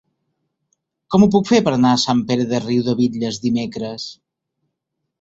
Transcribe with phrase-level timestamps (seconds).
[1.15, 4.11] Com ho puc fer per anar a Sant Pere de Riudebitlles dimecres?